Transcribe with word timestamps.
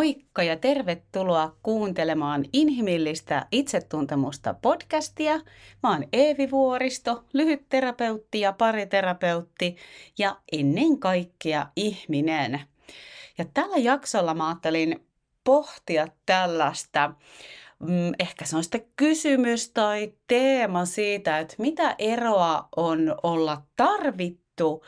Moikka 0.00 0.42
ja 0.42 0.56
tervetuloa 0.56 1.56
kuuntelemaan 1.62 2.44
inhimillistä 2.52 3.46
itsetuntemusta 3.52 4.54
podcastia. 4.54 5.40
Mä 5.82 5.90
oon 5.90 6.04
Eevi 6.12 6.50
Vuoristo, 6.50 7.24
lyhytterapeutti 7.32 8.40
ja 8.40 8.52
pariterapeutti 8.52 9.76
ja 10.18 10.36
ennen 10.52 10.98
kaikkea 10.98 11.66
ihminen. 11.76 12.60
Ja 13.38 13.44
tällä 13.54 13.76
jaksolla 13.76 14.34
mä 14.34 14.48
ajattelin 14.48 15.06
pohtia 15.44 16.06
tällaista 16.26 17.14
mm, 17.78 18.12
ehkä 18.18 18.44
sellaista 18.44 18.78
kysymys 18.96 19.70
tai 19.70 20.12
teema 20.26 20.84
siitä, 20.84 21.38
että 21.38 21.54
mitä 21.58 21.94
eroa 21.98 22.68
on 22.76 23.14
olla 23.22 23.62
tarvittu 23.76 24.84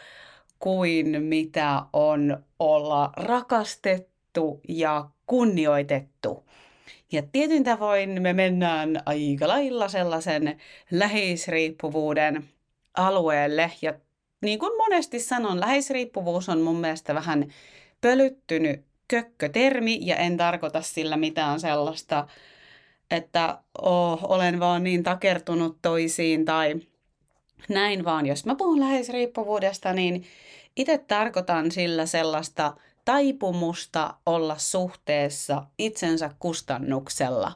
kuin 0.58 1.22
mitä 1.22 1.82
on 1.92 2.44
olla 2.58 3.12
rakastettu 3.16 4.11
arvostettu 4.32 4.60
ja 4.68 5.08
kunnioitettu. 5.26 6.44
Ja 7.12 7.22
tietyn 7.32 7.64
tavoin 7.64 8.22
me 8.22 8.32
mennään 8.32 9.02
aika 9.06 9.48
lailla 9.48 9.88
sellaisen 9.88 10.58
läheisriippuvuuden 10.90 12.44
alueelle. 12.96 13.72
Ja 13.82 13.94
niin 14.42 14.58
kuin 14.58 14.76
monesti 14.76 15.20
sanon, 15.20 15.60
läheisriippuvuus 15.60 16.48
on 16.48 16.60
mun 16.60 16.80
mielestä 16.80 17.14
vähän 17.14 17.52
pölyttynyt 18.00 18.84
kökkötermi 19.08 19.98
ja 20.00 20.16
en 20.16 20.36
tarkoita 20.36 20.82
sillä 20.82 21.16
mitään 21.16 21.60
sellaista, 21.60 22.26
että 23.10 23.58
oh, 23.82 24.18
olen 24.22 24.60
vaan 24.60 24.84
niin 24.84 25.02
takertunut 25.02 25.78
toisiin 25.82 26.44
tai 26.44 26.74
näin 27.68 28.04
vaan. 28.04 28.26
Jos 28.26 28.46
mä 28.46 28.54
puhun 28.54 28.80
läheisriippuvuudesta, 28.80 29.92
niin 29.92 30.24
itse 30.76 30.98
tarkoitan 30.98 31.70
sillä 31.70 32.06
sellaista 32.06 32.76
taipumusta 33.04 34.14
olla 34.26 34.58
suhteessa 34.58 35.66
itsensä 35.78 36.30
kustannuksella, 36.38 37.52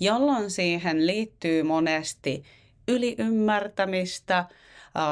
jolloin 0.00 0.50
siihen 0.50 1.06
liittyy 1.06 1.62
monesti 1.62 2.42
yliymmärtämistä, 2.88 4.44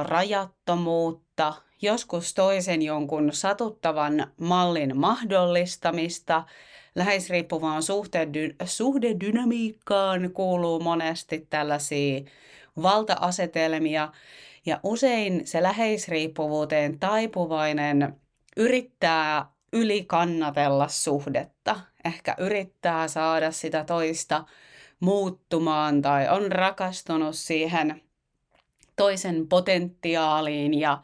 rajattomuutta, 0.03 1.55
joskus 1.83 2.35
toisen 2.35 2.83
jonkun 2.83 3.31
satuttavan 3.33 4.33
mallin 4.41 4.97
mahdollistamista, 4.97 6.45
läheisriippuvaan 6.95 7.83
suhdedynamiikkaan 8.65 10.33
kuuluu 10.33 10.81
monesti 10.81 11.47
tällaisia 11.51 12.21
valta-asetelmia, 12.83 14.13
ja 14.67 14.81
usein 14.83 15.47
se 15.47 15.63
läheisriippuvuuteen 15.63 16.99
taipuvainen 16.99 18.17
yrittää 18.57 19.58
ylikannatella 19.73 20.89
suhdetta. 20.89 21.81
Ehkä 22.05 22.35
yrittää 22.39 23.09
saada 23.09 23.51
sitä 23.51 23.85
toista 23.85 24.45
muuttumaan 25.01 26.03
tai 26.03 26.29
on 26.29 26.53
rakastunut 26.53 27.37
siihen 27.37 28.03
toisen 28.97 29.49
potentiaaliin 29.49 30.75
ja 30.81 31.03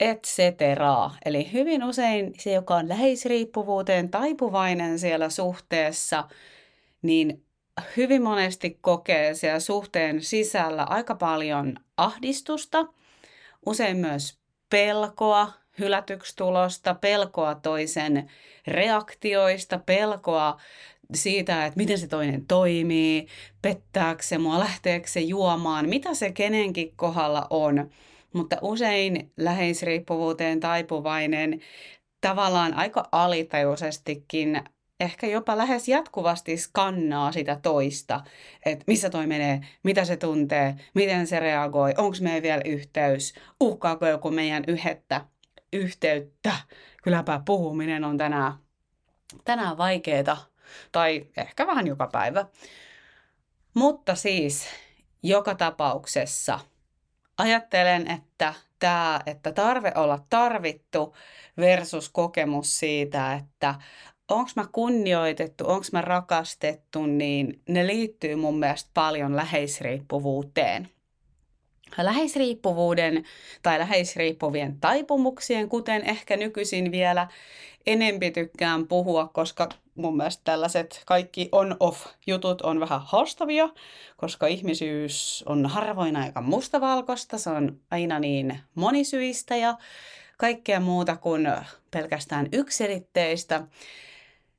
et 0.00 0.22
cetera. 0.24 1.10
Eli 1.24 1.52
hyvin 1.52 1.84
usein 1.84 2.32
se, 2.38 2.52
joka 2.52 2.76
on 2.76 2.88
läheisriippuvuuteen 2.88 4.10
taipuvainen 4.10 4.98
siellä 4.98 5.30
suhteessa, 5.30 6.28
niin 7.02 7.44
hyvin 7.96 8.22
monesti 8.22 8.78
kokee 8.80 9.34
siellä 9.34 9.60
suhteen 9.60 10.22
sisällä 10.22 10.82
aika 10.82 11.14
paljon 11.14 11.76
ahdistusta, 11.96 12.86
usein 13.66 13.96
myös 13.96 14.38
pelkoa, 14.70 15.52
hylätyksi 15.78 16.36
tulosta, 16.36 16.94
pelkoa 16.94 17.54
toisen 17.54 18.30
reaktioista, 18.66 19.78
pelkoa 19.78 20.60
siitä, 21.14 21.66
että 21.66 21.76
miten 21.76 21.98
se 21.98 22.06
toinen 22.06 22.46
toimii, 22.46 23.26
pettääkö 23.62 24.22
se 24.22 24.38
mua, 24.38 24.58
lähteekö 24.58 25.08
se 25.08 25.20
juomaan, 25.20 25.88
mitä 25.88 26.14
se 26.14 26.32
kenenkin 26.32 26.92
kohdalla 26.96 27.46
on. 27.50 27.90
Mutta 28.32 28.56
usein 28.62 29.32
läheisriippuvuuteen 29.36 30.60
taipuvainen 30.60 31.60
tavallaan 32.20 32.74
aika 32.74 33.08
alitajuisestikin 33.12 34.62
ehkä 35.00 35.26
jopa 35.26 35.56
lähes 35.56 35.88
jatkuvasti 35.88 36.56
skannaa 36.56 37.32
sitä 37.32 37.58
toista, 37.62 38.20
että 38.66 38.84
missä 38.86 39.10
toi 39.10 39.26
menee, 39.26 39.60
mitä 39.82 40.04
se 40.04 40.16
tuntee, 40.16 40.74
miten 40.94 41.26
se 41.26 41.40
reagoi, 41.40 41.94
onko 41.98 42.16
meidän 42.20 42.42
vielä 42.42 42.62
yhteys, 42.64 43.34
uhkaako 43.60 44.06
joku 44.06 44.30
meidän 44.30 44.64
yhettä 44.68 45.24
yhteyttä. 45.76 46.52
Kylläpä 47.02 47.40
puhuminen 47.44 48.04
on 48.04 48.18
tänään, 48.18 48.52
tänään 49.44 49.78
vaikeeta, 49.78 50.36
tai 50.92 51.26
ehkä 51.36 51.66
vähän 51.66 51.86
joka 51.86 52.06
päivä. 52.06 52.46
Mutta 53.74 54.14
siis 54.14 54.66
joka 55.22 55.54
tapauksessa 55.54 56.60
ajattelen, 57.38 58.10
että 58.10 58.54
tämä, 58.78 59.20
että 59.26 59.52
tarve 59.52 59.92
olla 59.94 60.18
tarvittu 60.30 61.16
versus 61.56 62.08
kokemus 62.08 62.78
siitä, 62.78 63.34
että 63.34 63.74
onko 64.28 64.50
mä 64.56 64.64
kunnioitettu, 64.72 65.64
onko 65.68 65.86
mä 65.92 66.00
rakastettu, 66.00 67.06
niin 67.06 67.62
ne 67.68 67.86
liittyy 67.86 68.36
mun 68.36 68.58
mielestä 68.58 68.90
paljon 68.94 69.36
läheisriippuvuuteen 69.36 70.88
läheisriippuvuuden 71.98 73.24
tai 73.62 73.78
läheisriippuvien 73.78 74.80
taipumuksien, 74.80 75.68
kuten 75.68 76.02
ehkä 76.04 76.36
nykyisin 76.36 76.90
vielä 76.90 77.28
enempi 77.86 78.30
tykkään 78.30 78.86
puhua, 78.86 79.28
koska 79.32 79.68
mun 79.94 80.16
mielestä 80.16 80.42
tällaiset 80.44 81.02
kaikki 81.06 81.48
on-off-jutut 81.52 82.62
on 82.62 82.80
vähän 82.80 83.00
haastavia, 83.04 83.68
koska 84.16 84.46
ihmisyys 84.46 85.44
on 85.46 85.66
harvoin 85.66 86.16
aika 86.16 86.40
mustavalkoista, 86.40 87.38
se 87.38 87.50
on 87.50 87.80
aina 87.90 88.18
niin 88.18 88.60
monisyistä 88.74 89.56
ja 89.56 89.78
kaikkea 90.36 90.80
muuta 90.80 91.16
kuin 91.16 91.48
pelkästään 91.90 92.48
yksilitteistä. 92.52 93.62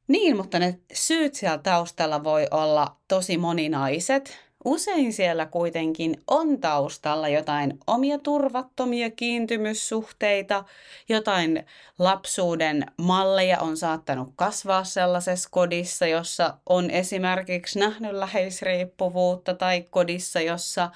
Niin, 0.08 0.38
mutta 0.38 0.60
ne 0.60 0.80
syyt 0.94 1.36
siellä 1.36 1.58
taustalla 1.58 2.24
voi 2.24 2.48
olla 2.52 2.96
tosi 3.08 3.38
moninaiset, 3.38 4.47
Usein 4.68 5.14
siellä 5.14 5.46
kuitenkin 5.46 6.22
on 6.28 6.60
taustalla 6.60 7.28
jotain 7.28 7.80
omia 7.88 8.20
turvattomia 8.20 9.10
kiintymyssuhteita, 9.10 10.64
jotain 11.10 11.66
lapsuuden 12.00 12.86
malleja 12.98 13.60
on 13.60 13.78
saattanut 13.78 14.30
kasvaa 14.36 14.84
sellaisessa 14.84 15.50
kodissa, 15.52 16.08
jossa 16.08 16.58
on 16.66 16.90
esimerkiksi 16.90 17.80
nähnyt 17.80 18.12
läheisriippuvuutta 18.12 19.54
tai 19.54 19.86
kodissa, 19.90 20.42
jossa 20.42 20.90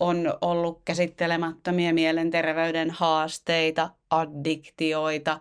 on 0.00 0.34
ollut 0.40 0.80
käsittelemättömiä 0.84 1.92
mielenterveyden 1.92 2.90
haasteita, 2.90 3.90
addiktioita, 4.10 5.40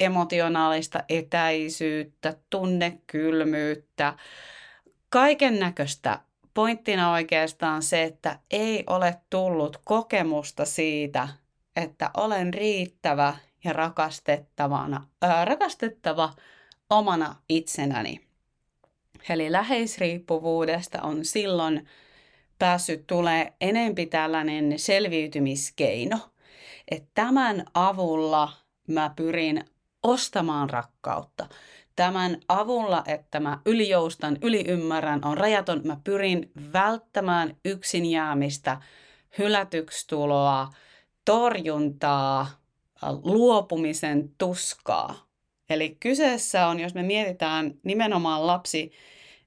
emotionaalista 0.00 1.04
etäisyyttä, 1.08 2.34
tunnekylmyyttä, 2.50 4.14
kaiken 5.10 5.58
näköistä 5.60 6.18
pointtina 6.56 7.12
oikeastaan 7.12 7.82
se, 7.82 8.02
että 8.02 8.38
ei 8.50 8.84
ole 8.86 9.16
tullut 9.30 9.80
kokemusta 9.84 10.64
siitä, 10.64 11.28
että 11.76 12.10
olen 12.16 12.54
riittävä 12.54 13.36
ja 13.64 13.72
rakastettavana, 13.72 15.06
ää, 15.22 15.44
rakastettava 15.44 16.32
omana 16.90 17.36
itsenäni. 17.48 18.20
Eli 19.28 19.52
läheisriippuvuudesta 19.52 21.02
on 21.02 21.24
silloin 21.24 21.86
päässyt 22.58 23.06
tulee 23.06 23.52
enempi 23.60 24.06
tällainen 24.06 24.78
selviytymiskeino. 24.78 26.18
Että 26.90 27.10
tämän 27.14 27.64
avulla 27.74 28.52
mä 28.88 29.10
pyrin 29.16 29.64
ostamaan 30.02 30.70
rakkautta 30.70 31.48
tämän 31.96 32.40
avulla, 32.48 33.02
että 33.06 33.40
mä 33.40 33.58
ylijoustan, 33.66 34.38
yliymmärrän, 34.42 35.24
on 35.24 35.38
rajaton, 35.38 35.80
mä 35.84 35.96
pyrin 36.04 36.50
välttämään 36.72 37.56
yksin 37.64 38.06
jäämistä, 38.06 38.80
hylätyksi 39.38 40.06
tuloa, 40.08 40.68
torjuntaa, 41.24 42.50
luopumisen 43.24 44.30
tuskaa. 44.38 45.26
Eli 45.70 45.96
kyseessä 46.00 46.66
on, 46.66 46.80
jos 46.80 46.94
me 46.94 47.02
mietitään 47.02 47.74
nimenomaan 47.84 48.46
lapsi 48.46 48.92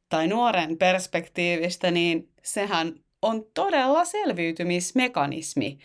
tai 0.10 0.28
nuoren 0.28 0.78
perspektiivistä, 0.78 1.92
niin 1.92 2.30
sehän 2.44 2.94
on 3.22 3.46
todella 3.54 4.06
selviytymismekanismi. 4.06 5.80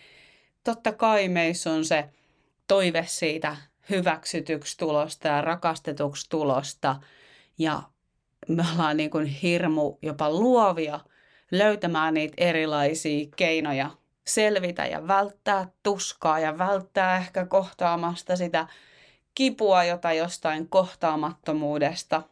Totta 0.65 0.93
kai 0.93 1.29
meissä 1.29 1.71
on 1.71 1.85
se 1.85 2.05
toive 2.69 3.05
siitä 3.09 3.57
hyväksytyksi 3.91 4.79
tulosta 4.79 5.29
ja 5.29 5.41
rakastetuksi 5.41 6.27
tulosta. 6.31 6.97
Ja 7.59 7.83
me 8.49 8.65
ollaan 8.73 8.97
niin 8.97 9.11
kuin 9.11 9.27
hirmu 9.27 9.99
jopa 10.03 10.31
luovia 10.31 11.01
löytämään 11.51 12.15
niitä 12.15 12.35
erilaisia 12.37 13.27
keinoja 13.37 13.91
selvitä 14.27 14.87
ja 14.87 15.09
välttää 15.09 15.69
tuskaa 15.83 16.39
ja 16.39 16.59
välttää 16.59 17.17
ehkä 17.17 17.47
kohtaamasta 17.47 18.37
sitä 18.37 18.67
kipua, 19.35 19.85
jota 19.85 20.13
jostain 20.13 20.69
kohtaamattomuudesta 20.69 22.23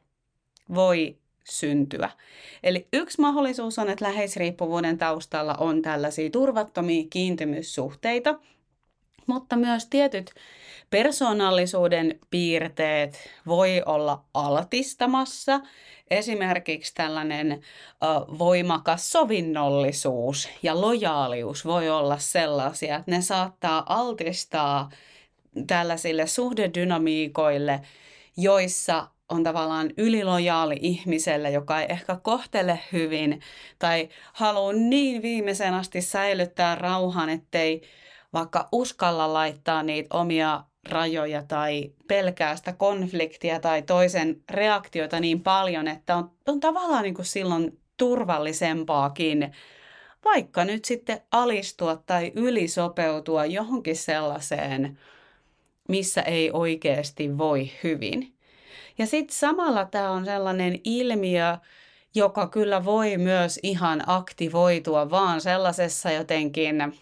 voi 0.75 1.17
syntyä. 1.45 2.11
Eli 2.63 2.89
yksi 2.93 3.21
mahdollisuus 3.21 3.79
on, 3.79 3.91
että 3.91 4.05
läheisriippuvuuden 4.05 4.99
taustalla 4.99 5.55
on 5.55 5.83
tällaisia 5.83 6.31
turvattomia 6.31 7.05
kiintymyssuhteita, 7.11 8.39
mutta 9.27 9.57
myös 9.57 9.87
tietyt 9.87 10.31
persoonallisuuden 10.91 12.19
piirteet 12.31 13.31
voi 13.47 13.83
olla 13.87 14.25
altistamassa. 14.35 15.61
Esimerkiksi 16.11 16.95
tällainen 16.95 17.53
uh, 17.53 18.39
voimakas 18.39 19.13
sovinnollisuus 19.13 20.49
ja 20.63 20.81
lojaalius 20.81 21.65
voi 21.65 21.91
olla 21.91 22.19
sellaisia, 22.19 22.97
että 22.97 23.11
ne 23.11 23.23
saattaa 23.23 23.83
altistaa 23.87 24.91
tällaisille 25.67 26.27
suhdedynamiikoille, 26.27 27.81
joissa 28.37 29.09
on 29.29 29.45
tavallaan 29.45 29.91
ylilojaali 29.97 30.77
ihmiselle, 30.81 31.51
joka 31.51 31.81
ei 31.81 31.87
ehkä 31.89 32.17
kohtele 32.23 32.81
hyvin 32.93 33.41
tai 33.79 34.09
haluaa 34.33 34.73
niin 34.73 35.23
viimeisen 35.23 35.75
asti 35.75 36.01
säilyttää 36.01 36.75
rauhan, 36.75 37.29
ettei 37.29 37.83
vaikka 38.33 38.69
uskalla 38.73 39.33
laittaa 39.33 39.83
niitä 39.83 40.17
omia 40.17 40.65
rajoja 40.89 41.43
tai 41.43 41.93
pelkää 42.09 42.57
sitä 42.57 42.73
konfliktia 42.73 43.61
tai 43.61 43.83
toisen 43.83 44.43
reaktiota 44.51 45.21
niin 45.21 45.41
paljon, 45.41 45.89
että 45.89 46.17
on, 46.17 46.31
on 46.47 46.61
tavallaan 46.61 47.03
niin 47.03 47.15
kuin 47.15 47.27
silloin 47.27 47.79
turvallisempaakin 47.97 49.53
vaikka 50.25 50.65
nyt 50.65 50.85
sitten 50.85 51.21
alistua 51.33 51.97
tai 51.97 52.33
ylisopeutua 52.35 53.45
johonkin 53.45 53.97
sellaiseen, 53.97 54.99
missä 55.89 56.23
ei 56.23 56.51
oikeasti 56.53 57.39
voi 57.39 57.71
hyvin. 57.85 58.35
Ja 58.99 59.07
sitten 59.07 59.37
samalla 59.37 59.85
tämä 59.85 60.11
on 60.11 60.25
sellainen 60.25 60.81
ilmiö, 60.85 61.57
joka 62.15 62.47
kyllä 62.47 62.85
voi 62.85 63.17
myös 63.17 63.61
ihan 63.63 64.03
aktivoitua 64.07 65.11
vaan 65.11 65.41
sellaisessa 65.41 66.11
jotenkin 66.11 66.95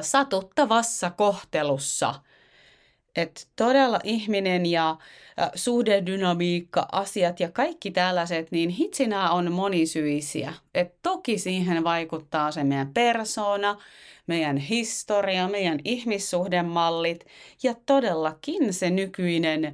satuttavassa 0.00 1.10
kohtelussa– 1.10 2.14
että 3.18 3.40
todella 3.56 4.00
ihminen 4.04 4.66
ja 4.66 4.96
suhdedynamiikka, 5.54 6.88
asiat 6.92 7.40
ja 7.40 7.50
kaikki 7.50 7.90
tällaiset, 7.90 8.50
niin 8.50 8.68
hitsi 8.68 9.06
nämä 9.06 9.30
on 9.30 9.52
monisyisiä. 9.52 10.54
Et 10.74 10.94
toki 11.02 11.38
siihen 11.38 11.84
vaikuttaa 11.84 12.50
se 12.50 12.64
meidän 12.64 12.94
persona, 12.94 13.76
meidän 14.26 14.56
historia, 14.56 15.48
meidän 15.48 15.78
ihmissuhdemallit 15.84 17.26
ja 17.62 17.74
todellakin 17.86 18.72
se 18.72 18.90
nykyinen 18.90 19.72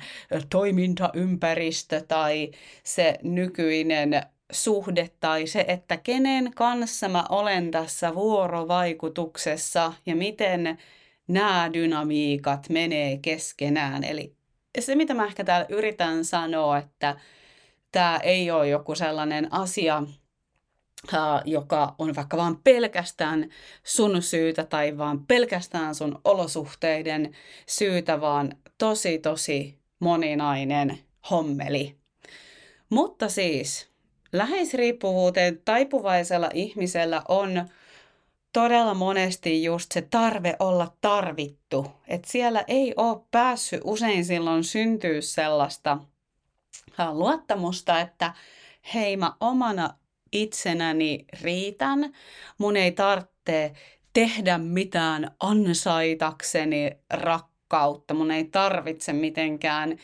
toimintaympäristö 0.50 2.00
tai 2.00 2.50
se 2.84 3.18
nykyinen 3.22 4.22
suhde 4.54 5.10
tai 5.20 5.46
se, 5.46 5.64
että 5.68 5.96
kenen 5.96 6.50
kanssa 6.54 7.08
mä 7.08 7.24
olen 7.28 7.70
tässä 7.70 8.14
vuorovaikutuksessa 8.14 9.92
ja 10.06 10.16
miten 10.16 10.78
nämä 11.28 11.70
dynamiikat 11.72 12.68
menee 12.68 13.18
keskenään. 13.18 14.04
Eli 14.04 14.36
se, 14.80 14.94
mitä 14.94 15.14
mä 15.14 15.26
ehkä 15.26 15.44
täällä 15.44 15.66
yritän 15.68 16.24
sanoa, 16.24 16.78
että 16.78 17.16
tämä 17.92 18.20
ei 18.22 18.50
ole 18.50 18.68
joku 18.68 18.94
sellainen 18.94 19.52
asia, 19.52 20.02
joka 21.44 21.94
on 21.98 22.16
vaikka 22.16 22.36
vaan 22.36 22.60
pelkästään 22.64 23.48
sun 23.84 24.22
syytä 24.22 24.64
tai 24.64 24.98
vaan 24.98 25.26
pelkästään 25.26 25.94
sun 25.94 26.20
olosuhteiden 26.24 27.32
syytä, 27.66 28.20
vaan 28.20 28.56
tosi 28.78 29.18
tosi 29.18 29.78
moninainen 29.98 30.98
hommeli. 31.30 31.96
Mutta 32.90 33.28
siis 33.28 33.93
läheisriippuvuuteen 34.34 35.60
taipuvaisella 35.64 36.50
ihmisellä 36.54 37.22
on 37.28 37.68
todella 38.52 38.94
monesti 38.94 39.64
just 39.64 39.92
se 39.92 40.02
tarve 40.02 40.56
olla 40.58 40.96
tarvittu. 41.00 41.86
Että 42.08 42.30
siellä 42.30 42.64
ei 42.68 42.94
ole 42.96 43.24
päässyt 43.30 43.80
usein 43.84 44.24
silloin 44.24 44.64
syntyä 44.64 45.20
sellaista 45.20 45.98
luottamusta, 47.12 48.00
että 48.00 48.34
hei 48.94 49.16
mä 49.16 49.32
omana 49.40 49.94
itsenäni 50.32 51.24
riitän, 51.42 52.12
mun 52.58 52.76
ei 52.76 52.92
tarvitse 52.92 53.72
tehdä 54.12 54.58
mitään 54.58 55.30
ansaitakseni 55.40 56.90
rakkautta, 57.10 57.53
mun 58.14 58.30
ei 58.30 58.44
tarvitse 58.44 59.12
mitenkään 59.12 59.98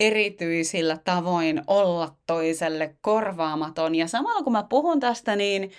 erityisillä 0.00 0.98
tavoin 1.04 1.62
olla 1.66 2.14
toiselle 2.26 2.94
korvaamaton. 3.00 3.94
Ja 3.94 4.08
samalla 4.08 4.42
kun 4.42 4.52
mä 4.52 4.62
puhun 4.68 5.00
tästä, 5.00 5.36
niin 5.36 5.70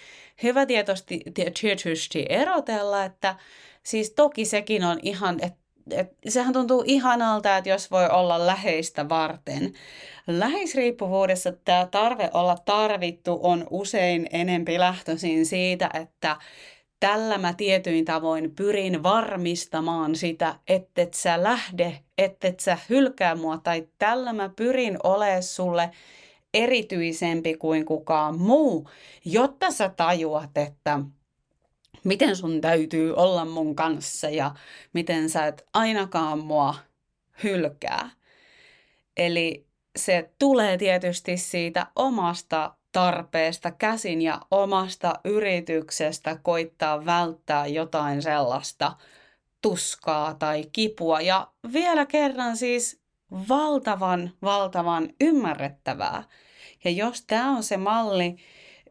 hyvä 0.43 0.65
tietysti, 0.65 1.21
tietysti 1.33 2.25
erotella, 2.29 3.05
että 3.05 3.35
siis 3.83 4.11
toki 4.11 4.45
sekin 4.45 4.83
on 4.83 4.99
ihan, 5.01 5.37
että 5.41 5.65
et, 5.91 6.13
sehän 6.27 6.53
tuntuu 6.53 6.83
ihanalta, 6.85 7.57
että 7.57 7.69
jos 7.69 7.91
voi 7.91 8.09
olla 8.09 8.47
läheistä 8.47 9.09
varten. 9.09 9.73
Läheisriippuvuudessa 10.27 11.51
tämä 11.51 11.87
tarve 11.91 12.29
olla 12.33 12.55
tarvittu 12.65 13.39
on 13.43 13.67
usein 13.69 14.27
enempi 14.31 14.79
lähtöisin 14.79 15.45
siitä, 15.45 15.89
että 15.93 16.37
tällä 16.99 17.37
mä 17.37 17.53
tietyin 17.53 18.05
tavoin 18.05 18.55
pyrin 18.55 19.03
varmistamaan 19.03 20.15
sitä, 20.15 20.59
ettet 20.67 21.13
sä 21.13 21.43
lähde, 21.43 21.99
ettet 22.17 22.59
sä 22.59 22.77
hylkää 22.89 23.35
mua, 23.35 23.57
tai 23.57 23.87
tällä 23.97 24.33
mä 24.33 24.49
pyrin 24.49 24.97
olemaan 25.03 25.43
sulle 25.43 25.91
erityisempi 26.53 27.53
kuin 27.53 27.85
kukaan 27.85 28.39
muu, 28.39 28.89
jotta 29.25 29.71
sä 29.71 29.89
tajuat, 29.89 30.57
että 30.57 30.99
miten 32.03 32.35
sun 32.35 32.61
täytyy 32.61 33.13
olla 33.15 33.45
mun 33.45 33.75
kanssa 33.75 34.29
ja 34.29 34.51
miten 34.93 35.29
sä 35.29 35.47
et 35.47 35.65
ainakaan 35.73 36.39
mua 36.39 36.75
hylkää. 37.43 38.09
Eli 39.17 39.65
se 39.95 40.29
tulee 40.39 40.77
tietysti 40.77 41.37
siitä 41.37 41.87
omasta 41.95 42.75
tarpeesta 42.95 43.71
käsin 43.71 44.21
ja 44.21 44.41
omasta 44.51 45.13
yrityksestä 45.23 46.39
koittaa 46.43 47.05
välttää 47.05 47.67
jotain 47.67 48.21
sellaista 48.21 48.91
tuskaa 49.61 50.33
tai 50.33 50.63
kipua. 50.71 51.21
Ja 51.21 51.47
vielä 51.73 52.05
kerran 52.05 52.57
siis 52.57 53.01
valtavan, 53.49 54.31
valtavan 54.41 55.09
ymmärrettävää. 55.21 56.23
Ja 56.83 56.91
jos 56.91 57.23
tämä 57.27 57.51
on 57.57 57.63
se 57.63 57.77
malli, 57.77 58.35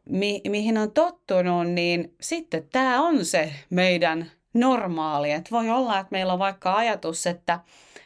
mi- 0.09 0.43
mihin 0.49 0.78
on 0.78 0.93
tottunut, 0.93 1.67
niin 1.67 2.14
sitten 2.21 2.69
tämä 2.73 3.02
on 3.02 3.25
se 3.25 3.52
meidän 3.71 4.31
normaali. 4.54 5.30
Et 5.30 5.50
voi 5.50 5.70
olla, 5.70 5.99
että 5.99 6.12
meillä 6.12 6.32
on 6.32 6.38
vaikka 6.38 6.75
ajatus, 6.75 7.26
että 7.26 7.61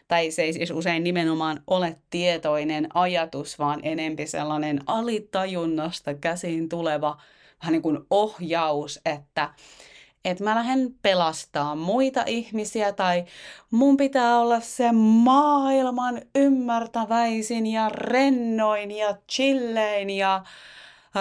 tai 0.09 0.31
se 0.31 0.43
ei 0.43 0.53
siis 0.53 0.71
usein 0.71 1.05
nimenomaan 1.05 1.63
ole 1.67 1.97
tietoinen 2.11 2.89
ajatus, 2.95 3.59
vaan 3.59 3.81
enempi 3.83 4.27
sellainen 4.27 4.81
alitajunnasta 4.87 6.15
käsiin 6.15 6.69
tuleva 6.69 7.21
vähän 7.63 7.73
niin 7.73 7.83
kuin 7.83 7.99
ohjaus, 8.11 9.01
että 9.05 9.51
että 10.25 10.45
mä 10.45 10.55
lähden 10.55 10.95
pelastaa 11.03 11.75
muita 11.75 12.25
ihmisiä 12.27 12.93
tai 12.93 13.25
mun 13.71 13.97
pitää 13.97 14.39
olla 14.39 14.61
se 14.61 14.93
maailman 14.93 16.23
ymmärtäväisin 16.35 17.67
ja 17.67 17.89
rennoin 17.89 18.91
ja 18.91 19.17
chillein 19.33 20.11
ja 20.11 20.45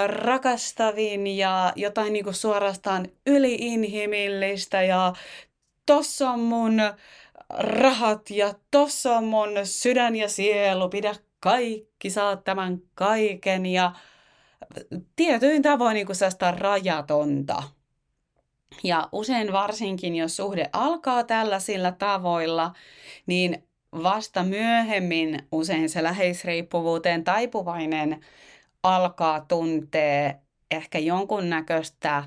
rakastavin 0.08 1.28
ja 1.28 1.74
jotain 1.76 2.14
niin 2.14 2.24
kuin 2.24 2.34
suorastaan 2.34 3.08
yliinhimillistä. 3.28 4.82
Ja 4.84 5.14
tossa 5.86 6.30
on 6.30 6.40
mun 6.40 6.82
rahat 7.60 8.30
ja 8.30 8.54
tossa 8.72 9.18
on 9.18 9.24
mun 9.24 9.50
sydän 9.64 10.16
ja 10.16 10.30
sielu, 10.30 10.90
pidä 10.90 11.16
kaikki, 11.40 12.10
saat 12.10 12.44
tämän 12.44 12.78
kaiken. 12.96 13.66
Ja 13.66 13.92
tietyin 15.16 15.62
tavoin 15.62 15.94
niin 15.94 16.08
kuin 16.08 16.18
rajatonta. 16.58 17.64
Ja 18.84 19.10
usein 19.12 19.52
varsinkin, 19.52 20.16
jos 20.16 20.36
suhde 20.36 20.70
alkaa 20.74 21.24
tällaisilla 21.24 21.92
tavoilla, 21.92 22.74
niin 23.26 23.68
vasta 24.04 24.44
myöhemmin 24.44 25.48
usein 25.52 25.90
se 25.90 26.04
läheisriippuvuuteen 26.04 27.24
taipuvainen 27.24 28.26
alkaa 28.84 29.42
tuntea 29.42 30.34
ehkä 30.72 31.00
jonkunnäköistä 31.00 32.24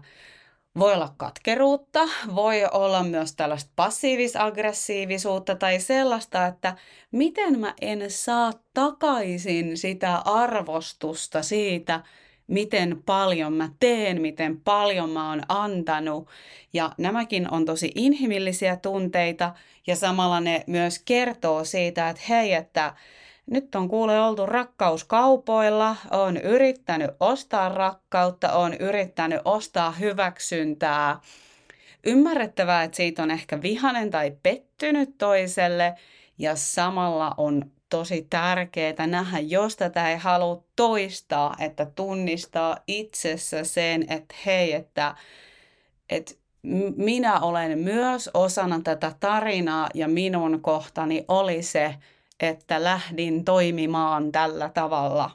voi 0.79 0.95
olla 0.95 1.15
katkeruutta, 1.17 2.01
voi 2.35 2.61
olla 2.73 3.03
myös 3.03 3.37
tällaista 3.37 3.71
passiivis-aggressiivisuutta 3.77 5.55
tai 5.55 5.81
sellaista, 5.81 6.47
että 6.47 6.77
miten 7.13 7.61
mä 7.61 7.75
en 7.81 8.11
saa 8.11 8.53
takaisin 8.75 9.79
sitä 9.79 10.17
arvostusta 10.17 11.43
siitä, 11.43 12.01
miten 12.47 13.03
paljon 13.07 13.53
mä 13.53 13.69
teen, 13.81 14.21
miten 14.21 14.61
paljon 14.61 15.11
mä 15.11 15.29
oon 15.29 15.43
antanut. 15.49 16.29
Ja 16.73 16.93
nämäkin 16.99 17.51
on 17.51 17.65
tosi 17.65 17.93
inhimillisiä 17.95 18.77
tunteita 18.77 19.55
ja 19.87 19.97
samalla 19.97 20.41
ne 20.41 20.65
myös 20.67 21.03
kertoo 21.05 21.65
siitä, 21.65 22.09
että 22.09 22.23
hei, 22.29 22.53
että 22.53 22.95
nyt 23.51 23.75
on 23.75 23.89
kuule 23.89 24.21
oltu 24.21 24.47
rakkauskaupoilla, 24.47 25.97
on 26.11 26.37
yrittänyt 26.37 27.11
ostaa 27.21 27.69
rakkautta, 27.69 28.53
on 28.53 28.75
yrittänyt 28.75 29.41
ostaa 29.45 29.91
hyväksyntää. 29.91 31.21
Ymmärrettävää, 32.07 32.83
että 32.83 32.97
siitä 32.97 33.23
on 33.23 33.31
ehkä 33.31 33.63
vihanen 33.63 34.11
tai 34.11 34.33
pettynyt 34.43 35.19
toiselle 35.19 35.95
ja 36.39 36.57
samalla 36.57 37.35
on 37.37 37.71
tosi 37.89 38.27
tärkeää 38.31 39.07
nähdä, 39.07 39.39
jos 39.39 39.77
tätä 39.77 40.11
ei 40.11 40.17
halua 40.17 40.65
toistaa, 40.77 41.57
että 41.59 41.87
tunnistaa 41.87 42.77
itsessä 42.87 43.65
sen, 43.65 44.03
että 44.09 44.35
hei, 44.47 44.73
että, 44.73 45.15
että 46.11 46.35
minä 46.97 47.41
olen 47.41 47.79
myös 47.79 48.31
osana 48.35 48.81
tätä 48.85 49.13
tarinaa 49.21 49.89
ja 49.95 50.09
minun 50.09 50.61
kohtani 50.61 51.25
oli 51.29 51.63
se, 51.63 51.95
että 52.41 52.85
lähdin 52.85 53.45
toimimaan 53.45 54.33
tällä 54.33 54.69
tavalla. 54.75 55.31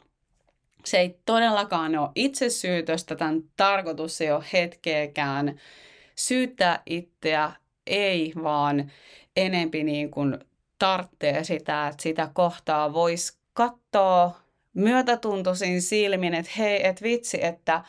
Se 0.85 0.99
ei 0.99 1.19
todellakaan 1.25 1.95
ole 1.97 2.09
itsesyytöstä, 2.15 3.15
tämän 3.15 3.43
tarkoitus 3.57 4.21
ei 4.21 4.31
ole 4.31 4.43
hetkeäkään 4.53 5.59
syyttää 6.15 6.81
itseä, 6.85 7.51
ei 7.87 8.33
vaan 8.43 8.91
enempi 9.35 9.83
niin 9.83 10.11
kuin 10.11 10.39
tarvitsee 10.79 11.43
sitä, 11.43 11.87
että 11.87 12.03
sitä 12.03 12.29
kohtaa 12.33 12.93
voisi 12.93 13.37
katsoa 13.53 14.39
myötätuntoisin 14.73 15.81
silmin, 15.81 16.33
että 16.33 16.51
hei, 16.57 16.87
et 16.87 17.01
vitsi, 17.01 17.45
että 17.45 17.83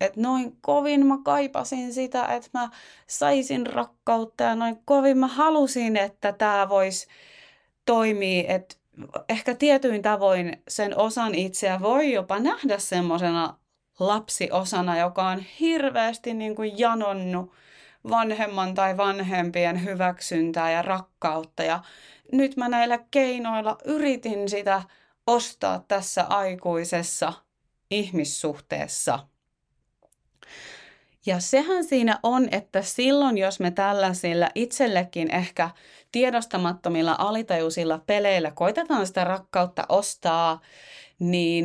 että 0.00 0.20
noin 0.20 0.56
kovin 0.60 1.06
mä 1.06 1.18
kaipasin 1.24 1.94
sitä, 1.94 2.24
että 2.26 2.50
mä 2.54 2.70
saisin 3.06 3.66
rakkautta 3.66 4.44
ja 4.44 4.54
noin 4.54 4.78
kovin 4.84 5.18
mä 5.18 5.26
halusin, 5.26 5.96
että 5.96 6.32
tämä 6.32 6.68
voisi 6.68 7.06
toimia, 7.86 8.54
että 8.54 8.76
ehkä 9.28 9.54
tietyin 9.54 10.02
tavoin 10.02 10.62
sen 10.68 10.98
osan 10.98 11.34
itseä 11.34 11.80
voi 11.80 12.12
jopa 12.12 12.38
nähdä 12.38 12.78
semmoisena 12.78 13.58
lapsiosana, 13.98 14.98
joka 14.98 15.28
on 15.28 15.38
hirveästi 15.60 16.34
niin 16.34 16.54
kuin 16.54 16.78
janonnut 16.78 17.52
vanhemman 18.10 18.74
tai 18.74 18.96
vanhempien 18.96 19.84
hyväksyntää 19.84 20.70
ja 20.70 20.82
rakkautta. 20.82 21.62
Ja 21.62 21.80
nyt 22.32 22.56
mä 22.56 22.68
näillä 22.68 22.98
keinoilla 23.10 23.78
yritin 23.84 24.48
sitä 24.48 24.82
ostaa 25.26 25.84
tässä 25.88 26.24
aikuisessa 26.24 27.32
ihmissuhteessa. 27.90 29.18
Ja 31.26 31.40
sehän 31.40 31.84
siinä 31.84 32.18
on, 32.22 32.48
että 32.50 32.82
silloin 32.82 33.38
jos 33.38 33.60
me 33.60 33.70
tällaisilla 33.70 34.48
itsellekin 34.54 35.30
ehkä 35.30 35.70
tiedostamattomilla 36.12 37.16
alitajuisilla 37.18 38.02
peleillä 38.06 38.50
koitetaan 38.50 39.06
sitä 39.06 39.24
rakkautta 39.24 39.86
ostaa, 39.88 40.60
niin 41.18 41.64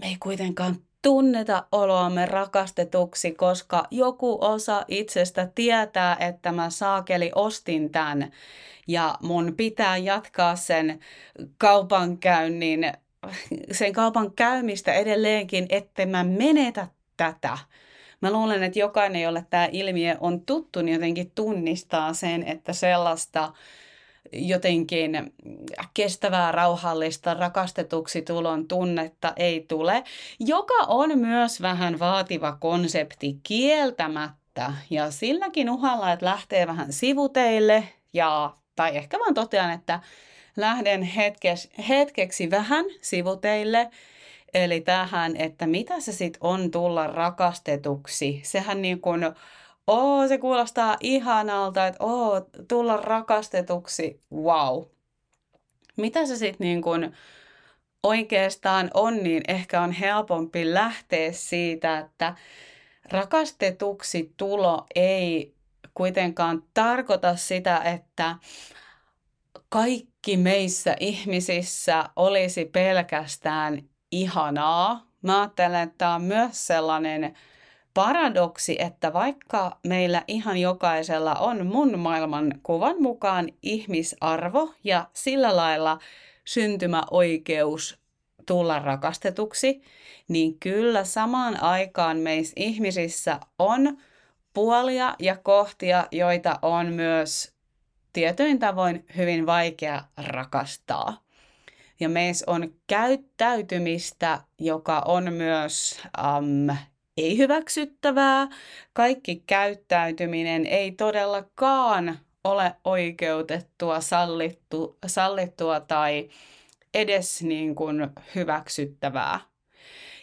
me 0.00 0.06
ei 0.06 0.16
kuitenkaan 0.20 0.76
tunneta 1.02 1.66
oloamme 1.72 2.26
rakastetuksi, 2.26 3.32
koska 3.32 3.84
joku 3.90 4.38
osa 4.40 4.84
itsestä 4.88 5.50
tietää, 5.54 6.16
että 6.20 6.52
mä 6.52 6.70
saakeli 6.70 7.30
ostin 7.34 7.90
tämän 7.90 8.32
ja 8.88 9.14
mun 9.22 9.54
pitää 9.56 9.96
jatkaa 9.96 10.56
sen 10.56 11.00
kaupankäynnin, 11.58 12.92
sen 13.72 13.92
kaupan 13.92 14.32
käymistä 14.32 14.92
edelleenkin, 14.92 15.66
että 15.68 16.06
mä 16.06 16.24
menetä 16.24 16.86
tätä. 17.16 17.58
Mä 18.22 18.32
luulen, 18.32 18.62
että 18.62 18.78
jokainen, 18.78 19.22
jolle 19.22 19.46
tämä 19.50 19.68
ilmiö 19.72 20.16
on 20.20 20.40
tuttu, 20.40 20.82
niin 20.82 20.94
jotenkin 20.94 21.32
tunnistaa 21.34 22.12
sen, 22.12 22.42
että 22.42 22.72
sellaista 22.72 23.52
jotenkin 24.32 25.32
kestävää, 25.94 26.52
rauhallista, 26.52 27.34
rakastetuksi 27.34 28.22
tulon 28.22 28.68
tunnetta 28.68 29.32
ei 29.36 29.64
tule, 29.68 30.04
joka 30.40 30.74
on 30.86 31.18
myös 31.18 31.62
vähän 31.62 31.98
vaativa 31.98 32.56
konsepti 32.60 33.36
kieltämättä. 33.42 34.72
Ja 34.90 35.10
silläkin 35.10 35.70
uhalla, 35.70 36.12
että 36.12 36.26
lähtee 36.26 36.66
vähän 36.66 36.92
sivuteille 36.92 37.88
ja, 38.12 38.56
tai 38.76 38.96
ehkä 38.96 39.18
vaan 39.18 39.34
totean, 39.34 39.70
että 39.72 40.00
lähden 40.56 41.02
hetkes, 41.02 41.70
hetkeksi 41.88 42.50
vähän 42.50 42.84
sivuteille, 43.00 43.90
eli 44.54 44.80
tähän, 44.80 45.36
että 45.36 45.66
mitä 45.66 46.00
se 46.00 46.12
sitten 46.12 46.38
on 46.40 46.70
tulla 46.70 47.06
rakastetuksi. 47.06 48.40
Sehän 48.44 48.82
niin 48.82 49.00
kuin 49.00 49.20
oo, 49.86 50.28
se 50.28 50.38
kuulostaa 50.38 50.96
ihanalta, 51.00 51.86
että 51.86 52.04
oo, 52.04 52.40
tulla 52.68 52.96
rakastetuksi, 52.96 54.20
wow. 54.34 54.82
Mitä 55.96 56.26
se 56.26 56.36
sitten 56.36 56.64
niin 56.64 56.82
kuin 56.82 57.12
oikeastaan 58.02 58.90
on, 58.94 59.22
niin 59.22 59.42
ehkä 59.48 59.82
on 59.82 59.92
helpompi 59.92 60.74
lähteä 60.74 61.32
siitä, 61.32 61.98
että 61.98 62.34
rakastetuksi 63.10 64.34
tulo 64.36 64.86
ei 64.94 65.54
kuitenkaan 65.94 66.62
tarkoita 66.74 67.36
sitä, 67.36 67.76
että 67.78 68.36
kaikki 69.68 70.36
meissä 70.36 70.96
ihmisissä 71.00 72.04
olisi 72.16 72.64
pelkästään 72.64 73.82
ihanaa. 74.12 75.06
Mä 75.22 75.40
ajattelen, 75.40 75.82
että 75.82 75.98
tämä 75.98 76.14
on 76.14 76.22
myös 76.22 76.66
sellainen 76.66 77.34
paradoksi, 77.94 78.76
että 78.78 79.12
vaikka 79.12 79.78
meillä 79.86 80.24
ihan 80.28 80.56
jokaisella 80.56 81.34
on 81.34 81.66
mun 81.66 81.98
maailman 81.98 82.54
kuvan 82.62 82.96
mukaan 83.02 83.48
ihmisarvo 83.62 84.74
ja 84.84 85.08
sillä 85.12 85.56
lailla 85.56 85.98
syntymäoikeus 86.44 87.98
tulla 88.46 88.78
rakastetuksi, 88.78 89.82
niin 90.28 90.58
kyllä 90.58 91.04
samaan 91.04 91.62
aikaan 91.62 92.16
meissä 92.16 92.52
ihmisissä 92.56 93.40
on 93.58 93.98
puolia 94.54 95.14
ja 95.18 95.36
kohtia, 95.36 96.06
joita 96.10 96.58
on 96.62 96.86
myös 96.86 97.52
tietyin 98.12 98.58
tavoin 98.58 99.06
hyvin 99.16 99.46
vaikea 99.46 100.04
rakastaa. 100.16 101.22
Ja 102.02 102.08
meissä 102.08 102.44
on 102.48 102.74
käyttäytymistä, 102.86 104.40
joka 104.58 105.02
on 105.06 105.32
myös 105.32 106.00
um, 106.38 106.76
ei 107.16 107.38
hyväksyttävää. 107.38 108.48
Kaikki 108.92 109.42
käyttäytyminen 109.46 110.66
ei 110.66 110.92
todellakaan 110.92 112.18
ole 112.44 112.74
oikeutettua, 112.84 114.00
sallittu, 114.00 114.98
sallittua 115.06 115.80
tai 115.80 116.28
edes 116.94 117.42
niin 117.42 117.74
kuin 117.74 118.10
hyväksyttävää. 118.34 119.40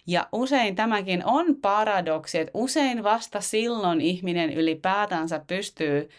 Ja 0.08 0.28
usein 0.32 0.76
tämäkin 0.76 1.26
on 1.26 1.56
paradoksi, 1.56 2.40
että 2.40 2.52
usein 2.54 3.04
vasta 3.04 3.42
silloin 3.42 4.02
ihminen 4.02 4.54
ylipäätänsä 4.54 5.42
pystyy 5.48 6.10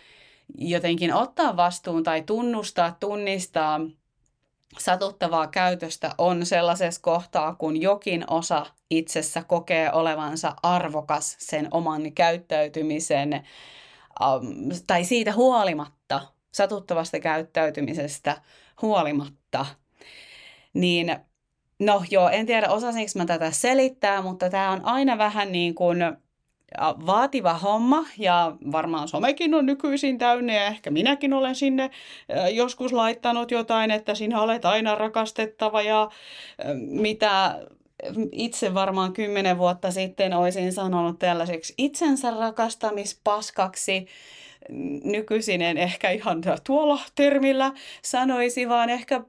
jotenkin 0.59 1.15
ottaa 1.15 1.57
vastuun 1.57 2.03
tai 2.03 2.23
tunnustaa, 2.23 2.97
tunnistaa 3.01 3.81
satuttavaa 4.79 5.47
käytöstä 5.47 6.15
on 6.19 6.47
sellaisessa 6.47 7.01
kohtaa, 7.01 7.55
kun 7.55 7.81
jokin 7.81 8.25
osa 8.31 8.67
itsessä 8.91 9.43
kokee 9.43 9.93
olevansa 9.93 10.57
arvokas 10.63 11.37
sen 11.39 11.69
oman 11.71 12.13
käyttäytymisen 12.13 13.47
um, 14.21 14.69
tai 14.87 15.05
siitä 15.05 15.33
huolimatta, 15.33 16.21
satuttavasta 16.53 17.21
käyttäytymisestä 17.21 18.43
huolimatta. 18.83 19.67
Niin 20.75 21.17
no 21.79 22.05
joo, 22.11 22.29
en 22.29 22.47
tiedä 22.47 22.69
osasinko 22.69 23.11
mä 23.17 23.27
tätä 23.27 23.51
selittää, 23.51 24.23
mutta 24.23 24.51
tämä 24.51 24.71
on 24.71 24.85
aina 24.85 25.19
vähän 25.19 25.53
niin 25.53 25.75
kuin 25.75 25.99
vaativa 27.07 27.55
homma 27.55 28.05
ja 28.19 28.57
varmaan 28.73 29.09
somekin 29.09 29.55
on 29.55 29.67
nykyisin 29.67 30.19
täynnä 30.19 30.55
ja 30.55 30.67
ehkä 30.67 30.91
minäkin 30.91 31.33
olen 31.33 31.55
sinne 31.55 31.91
joskus 32.53 32.93
laittanut 32.93 33.51
jotain, 33.51 33.91
että 33.91 34.15
sinä 34.15 34.41
olet 34.41 34.65
aina 34.65 34.95
rakastettava 34.95 35.83
ja 35.83 36.11
mitä 36.75 37.61
itse 38.33 38.75
varmaan 38.75 39.13
kymmenen 39.13 39.59
vuotta 39.59 39.91
sitten 39.91 40.33
olisin 40.33 40.73
sanonut 40.73 41.19
tällaiseksi 41.19 41.75
itsensä 41.79 42.31
rakastamispaskaksi. 42.31 44.07
Nykyisin 45.05 45.63
en 45.63 45.79
ehkä 45.79 46.11
ihan 46.11 46.43
tuolla 46.67 47.01
termillä 47.15 47.73
sanoisi, 48.03 48.69
vaan 48.69 48.91
ehkä, 48.91 49.21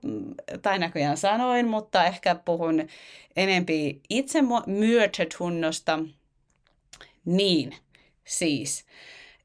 tai 0.62 0.80
näköjään 0.80 1.18
sanoin, 1.18 1.68
mutta 1.68 2.06
ehkä 2.06 2.36
puhun 2.36 2.88
enempi 3.36 4.02
itse 4.10 4.40
myötätunnosta 4.68 6.00
niin, 7.26 7.76
siis, 8.28 8.86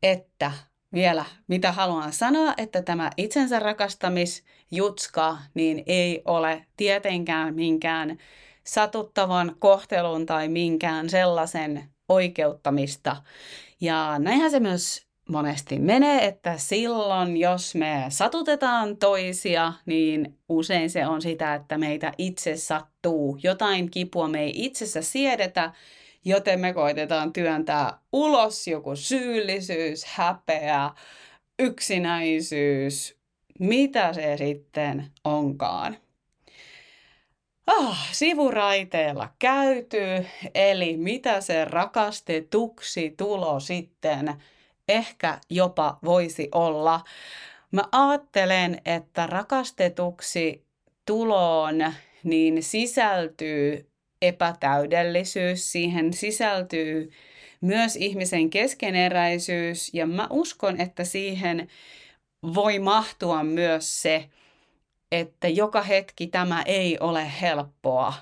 että 0.03 0.53
vielä 0.93 1.25
mitä 1.49 1.73
haluan 1.73 2.13
sanoa, 2.13 2.55
että 2.57 2.83
tämä 2.83 3.11
itsensä 3.17 3.59
rakastamisjutska 3.59 5.39
niin 5.55 5.83
ei 5.87 6.23
ole 6.25 6.67
tietenkään 6.77 7.55
minkään 7.55 8.19
satuttavan 8.65 9.57
kohtelun 9.59 10.27
tai 10.27 10.49
minkään 10.49 11.11
sellaisen 11.11 11.85
oikeuttamista. 12.09 13.17
Ja 13.81 14.19
näinhän 14.19 14.51
se 14.51 14.61
myös 14.61 15.07
monesti 15.29 15.79
menee, 15.79 16.27
että 16.27 16.59
silloin 16.59 17.37
jos 17.37 17.75
me 17.75 18.05
satutetaan 18.09 18.97
toisia, 18.97 19.73
niin 19.87 20.39
usein 20.49 20.91
se 20.91 21.07
on 21.07 21.23
sitä, 21.23 21.55
että 21.55 21.79
meitä 21.79 22.13
itse 22.19 22.57
sattuu. 22.57 23.39
Jotain 23.43 23.91
kipua 23.91 24.29
me 24.29 24.43
ei 24.43 24.53
itsessä 24.55 25.03
siedetä, 25.03 25.73
joten 26.27 26.61
me 26.61 26.73
koitetaan 26.73 27.33
työntää 27.33 27.99
ulos 28.13 28.69
joku 28.69 28.97
syyllisyys, 28.97 30.05
häpeä, 30.05 30.91
yksinäisyys, 31.59 33.17
mitä 33.59 34.13
se 34.13 34.37
sitten 34.37 35.11
onkaan. 35.25 35.97
Ah, 37.67 38.09
sivuraiteella 38.13 39.29
käyty, 39.39 40.27
eli 40.55 40.97
mitä 40.97 41.41
se 41.41 41.65
rakastetuksi 41.65 43.15
tulo 43.17 43.61
sitten 43.61 44.35
ehkä 44.89 45.39
jopa 45.51 45.99
voisi 46.05 46.49
olla. 46.53 47.01
Mä 47.73 47.83
ajattelen, 47.93 48.81
että 48.85 49.27
rakastetuksi 49.27 50.65
tuloon 51.07 51.93
niin 52.25 52.63
sisältyy 52.63 53.91
epätäydellisyys, 54.23 55.73
siihen 55.73 56.13
sisältyy 56.13 57.13
myös 57.61 57.97
ihmisen 57.97 58.51
keskeneräisyys 58.51 59.95
ja 59.95 60.07
mä 60.07 60.27
uskon, 60.31 60.81
että 60.81 61.05
siihen 61.05 61.69
voi 62.55 62.79
mahtua 62.79 63.45
myös 63.45 64.03
se, 64.03 64.29
että 65.13 65.49
joka 65.49 65.83
hetki 65.83 66.27
tämä 66.27 66.63
ei 66.63 66.99
ole 66.99 67.33
helppoa. 67.41 68.15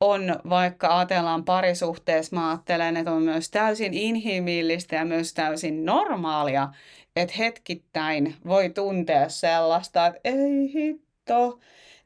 On, 0.00 0.36
vaikka 0.50 0.98
ajatellaan 0.98 1.44
parisuhteessa, 1.44 2.36
mä 2.36 2.50
ajattelen, 2.50 2.96
että 2.96 3.12
on 3.12 3.22
myös 3.22 3.50
täysin 3.50 3.94
inhimillistä 3.94 4.96
ja 4.96 5.04
myös 5.04 5.34
täysin 5.34 5.84
normaalia, 5.84 6.68
että 7.16 7.34
hetkittäin 7.38 8.34
voi 8.46 8.70
tuntea 8.70 9.28
sellaista, 9.28 10.06
että 10.06 10.20
ei 10.24 10.72
hitto. 10.74 11.58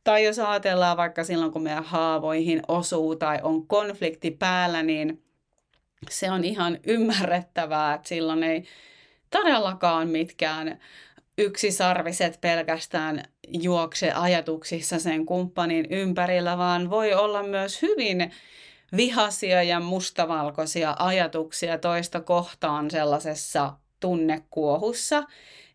Tai 0.08 0.24
jos 0.24 0.38
ajatellaan 0.38 0.96
vaikka 0.96 1.24
silloin, 1.24 1.52
kun 1.52 1.62
meidän 1.62 1.84
haavoihin 1.84 2.62
osuu 2.68 3.16
tai 3.16 3.38
on 3.42 3.66
konflikti 3.66 4.30
päällä, 4.30 4.82
niin 4.82 5.22
se 6.10 6.30
on 6.30 6.44
ihan 6.44 6.78
ymmärrettävää, 6.86 7.94
että 7.94 8.08
silloin 8.08 8.42
ei 8.42 8.64
todellakaan 9.30 10.08
mitkään 10.08 10.80
yksisarviset 11.38 12.40
pelkästään 12.40 13.22
juokse 13.48 14.12
ajatuksissa 14.12 14.98
sen 14.98 15.26
kumppanin 15.26 15.86
ympärillä, 15.90 16.58
vaan 16.58 16.90
voi 16.90 17.14
olla 17.14 17.42
myös 17.42 17.82
hyvin 17.82 18.32
vihasia 18.96 19.62
ja 19.62 19.80
mustavalkoisia 19.80 20.96
ajatuksia 20.98 21.78
toista 21.78 22.20
kohtaan 22.20 22.90
sellaisessa 22.90 23.72
tunnekuohussa. 24.00 25.22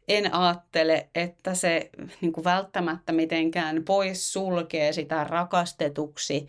En 0.08 0.34
ajattele, 0.34 1.10
että 1.16 1.56
se 1.56 1.90
niin 2.22 2.34
kuin 2.34 2.44
välttämättä 2.44 3.12
mitenkään 3.12 3.84
pois 3.84 4.34
sulkee 4.34 4.94
sitä 4.94 5.24
rakastetuksi 5.24 6.48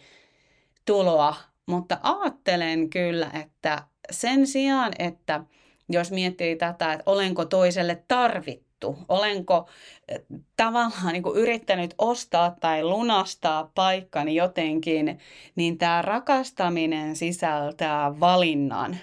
tuloa, 0.84 1.36
mutta 1.66 1.98
ajattelen 2.02 2.90
kyllä, 2.90 3.30
että 3.42 3.82
sen 4.10 4.46
sijaan, 4.46 4.92
että 4.98 5.40
jos 5.88 6.10
miettii 6.10 6.56
tätä, 6.56 6.92
että 6.92 7.02
olenko 7.06 7.44
toiselle 7.44 8.04
tarvittu? 8.08 8.98
Olenko 9.08 9.68
eh, 10.08 10.20
tavallaan 10.56 11.12
niin 11.12 11.22
kuin 11.22 11.38
yrittänyt 11.38 11.94
ostaa 11.98 12.56
tai 12.60 12.84
lunastaa 12.84 13.70
paikkani 13.74 14.34
jotenkin, 14.34 15.18
niin 15.56 15.78
tämä 15.78 16.02
rakastaminen 16.02 17.16
sisältää 17.16 18.20
valinnan. 18.20 18.96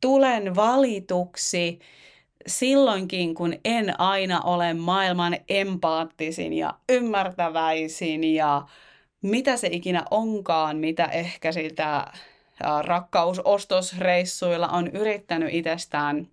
Tulen 0.00 0.56
valituksi 0.56 1.78
silloinkin, 2.46 3.34
kun 3.34 3.54
en 3.64 4.00
aina 4.00 4.40
ole 4.40 4.74
maailman 4.74 5.36
empaattisin 5.48 6.52
ja 6.52 6.74
ymmärtäväisin 6.88 8.24
ja 8.34 8.62
mitä 9.22 9.56
se 9.56 9.68
ikinä 9.72 10.04
onkaan, 10.10 10.76
mitä 10.76 11.04
ehkä 11.04 11.52
sitä 11.52 12.12
rakkausostosreissuilla 12.80 14.68
on 14.68 14.86
yrittänyt 14.86 15.54
itsestään 15.54 16.28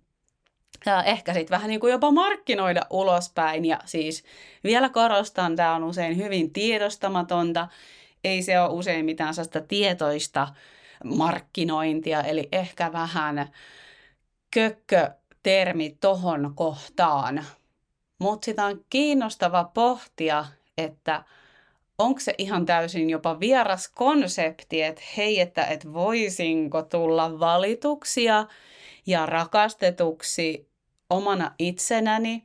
ehkä 1.04 1.34
sitten 1.34 1.54
vähän 1.54 1.68
niin 1.68 1.80
kuin 1.80 1.90
jopa 1.90 2.10
markkinoida 2.10 2.86
ulospäin. 2.90 3.64
Ja 3.64 3.78
siis 3.84 4.24
vielä 4.64 4.88
korostan, 4.88 5.56
tämä 5.56 5.74
on 5.74 5.84
usein 5.84 6.16
hyvin 6.16 6.52
tiedostamatonta. 6.52 7.68
Ei 8.24 8.42
se 8.42 8.60
ole 8.60 8.72
usein 8.72 9.04
mitään 9.04 9.34
sellaista 9.34 9.60
tietoista 9.60 10.48
markkinointia, 11.04 12.22
eli 12.22 12.48
ehkä 12.52 12.92
vähän 12.92 13.48
kökkö 14.50 15.10
termi 15.42 15.96
tohon 16.00 16.52
kohtaan. 16.54 17.44
Mutta 18.18 18.44
sitä 18.44 18.64
on 18.64 18.84
kiinnostava 18.90 19.64
pohtia, 19.64 20.44
että 20.78 21.24
onko 21.98 22.20
se 22.20 22.34
ihan 22.38 22.66
täysin 22.66 23.10
jopa 23.10 23.40
vieras 23.40 23.88
konsepti, 23.88 24.82
että 24.82 25.02
hei, 25.16 25.40
että 25.40 25.64
et 25.64 25.92
voisinko 25.92 26.82
tulla 26.82 27.40
valituksia 27.40 28.46
ja 29.06 29.26
rakastetuksi 29.26 30.68
omana 31.10 31.54
itsenäni. 31.58 32.44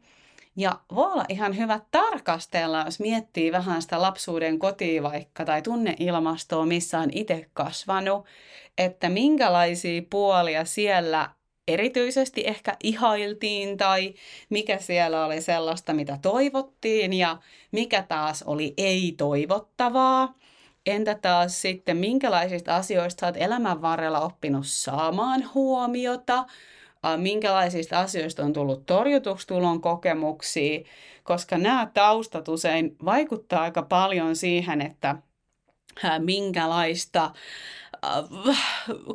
Ja 0.58 0.80
voi 0.96 1.12
olla 1.12 1.26
ihan 1.30 1.58
hyvä 1.58 1.80
tarkastella, 1.92 2.82
jos 2.86 3.00
miettii 3.00 3.52
vähän 3.52 3.82
sitä 3.82 4.02
lapsuuden 4.02 4.60
kotia 4.60 5.04
vaikka 5.04 5.46
tai 5.46 5.62
tunneilmastoa, 5.62 6.66
missä 6.66 7.00
on 7.00 7.10
itse 7.12 7.50
kasvanut, 7.54 8.26
että 8.78 9.10
minkälaisia 9.10 10.02
puolia 10.10 10.66
siellä 10.66 11.30
erityisesti 11.68 12.44
ehkä 12.48 12.78
ihailtiin 12.84 13.78
tai 13.78 14.14
mikä 14.50 14.78
siellä 14.78 15.26
oli 15.26 15.42
sellaista, 15.42 15.94
mitä 15.94 16.20
toivottiin 16.22 17.14
ja 17.14 17.38
mikä 17.72 18.04
taas 18.04 18.44
oli 18.44 18.74
ei-toivottavaa. 18.78 20.34
Entä 20.86 21.16
taas 21.16 21.62
sitten, 21.62 21.98
minkälaisista 21.98 22.76
asioista 22.76 23.26
olet 23.26 23.38
elämän 23.40 23.82
varrella 23.82 24.20
oppinut 24.20 24.66
saamaan 24.68 25.50
huomiota, 25.54 26.46
minkälaisista 27.18 28.00
asioista 28.00 28.44
on 28.44 28.54
tullut 28.54 28.86
torjutuksi 28.86 29.48
tulon 29.48 29.82
kokemuksia, 29.82 30.80
koska 31.24 31.58
nämä 31.58 31.92
taustat 31.94 32.48
usein 32.48 32.96
vaikuttaa 33.06 33.62
aika 33.62 33.82
paljon 33.82 34.36
siihen, 34.36 34.82
että 34.82 35.16
minkälaista 36.20 37.32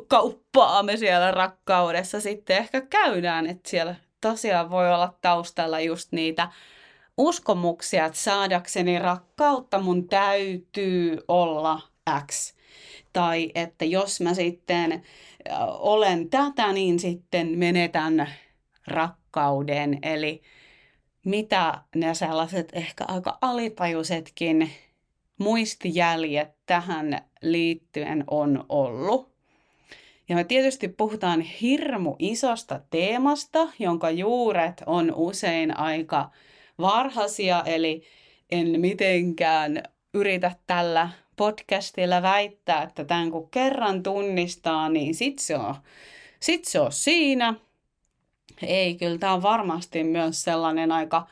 kauppaa 0.07 0.83
me 0.83 0.97
siellä 0.97 1.31
rakkaudessa 1.31 2.21
sitten 2.21 2.57
ehkä 2.57 2.81
käydään, 2.81 3.47
että 3.47 3.69
siellä 3.69 3.95
tosiaan 4.21 4.69
voi 4.69 4.93
olla 4.93 5.13
taustalla 5.21 5.79
just 5.79 6.11
niitä 6.11 6.51
uskomuksia, 7.17 8.05
että 8.05 8.19
saadakseni 8.19 8.99
rakkautta 8.99 9.79
mun 9.79 10.07
täytyy 10.07 11.17
olla 11.27 11.81
X. 12.31 12.53
Tai 13.13 13.51
että 13.55 13.85
jos 13.85 14.21
mä 14.21 14.33
sitten 14.33 15.03
olen 15.79 16.29
tätä, 16.29 16.73
niin 16.73 16.99
sitten 16.99 17.47
menetän 17.47 18.29
rakkauden. 18.87 19.99
Eli 20.03 20.41
mitä 21.25 21.81
ne 21.95 22.13
sellaiset 22.13 22.69
ehkä 22.73 23.05
aika 23.07 23.37
alitajuisetkin 23.41 24.71
muistijäljet 25.41 26.49
tähän 26.65 27.25
liittyen 27.41 28.23
on 28.27 28.65
ollut. 28.69 29.31
Ja 30.29 30.35
me 30.35 30.43
tietysti 30.43 30.87
puhutaan 30.87 31.41
hirmu 31.41 32.15
isosta 32.19 32.79
teemasta, 32.89 33.67
jonka 33.79 34.09
juuret 34.09 34.83
on 34.85 35.13
usein 35.15 35.77
aika 35.77 36.31
varhaisia, 36.79 37.63
eli 37.65 38.03
en 38.51 38.81
mitenkään 38.81 39.83
yritä 40.13 40.51
tällä 40.67 41.09
podcastilla 41.35 42.21
väittää, 42.21 42.83
että 42.83 43.05
tämän 43.05 43.31
kun 43.31 43.49
kerran 43.49 44.03
tunnistaa, 44.03 44.89
niin 44.89 45.15
sit 45.15 45.39
se 45.39 45.57
on, 45.57 45.75
sit 46.39 46.65
se 46.65 46.79
on 46.79 46.91
siinä. 46.91 47.53
Ei, 48.63 48.95
kyllä 48.95 49.17
tämä 49.17 49.33
on 49.33 49.43
varmasti 49.43 50.03
myös 50.03 50.43
sellainen 50.43 50.91
aika 50.91 51.27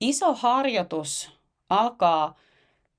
iso 0.00 0.34
harjoitus 0.34 1.30
alkaa 1.70 2.38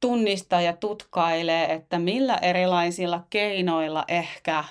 tunnistaa 0.06 0.62
ja 0.62 0.74
tutkailee, 0.74 1.74
että 1.74 2.00
millä 2.00 2.38
erilaisilla 2.38 3.24
keinoilla 3.30 4.06
ehkä 4.08 4.64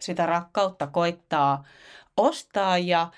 sitä 0.00 0.26
rakkautta 0.26 0.86
koittaa 0.86 1.64
ostaa 2.16 2.78
ja 2.78 3.10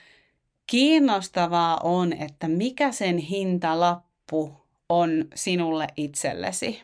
kiinnostavaa 0.67 1.77
on, 1.83 2.13
että 2.13 2.49
mikä 2.49 2.93
sen 2.93 3.19
hintalappu 3.19 4.53
on 4.89 5.25
sinulle 5.35 5.87
itsellesi. 5.97 6.83